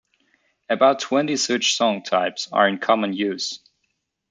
About 0.67 0.99
twenty 1.01 1.35
such 1.37 1.75
song-types 1.75 2.49
are 2.51 2.67
in 2.67 2.79
common 2.79 3.13
use. 3.13 3.59